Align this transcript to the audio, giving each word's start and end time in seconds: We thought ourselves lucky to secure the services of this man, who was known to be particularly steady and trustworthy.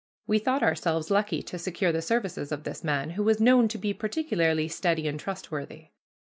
We 0.25 0.39
thought 0.39 0.63
ourselves 0.63 1.11
lucky 1.11 1.43
to 1.43 1.59
secure 1.59 1.91
the 1.91 2.01
services 2.01 2.51
of 2.51 2.63
this 2.63 2.83
man, 2.83 3.11
who 3.11 3.23
was 3.23 3.39
known 3.39 3.67
to 3.67 3.77
be 3.77 3.93
particularly 3.93 4.67
steady 4.67 5.07
and 5.07 5.19
trustworthy. 5.19 5.89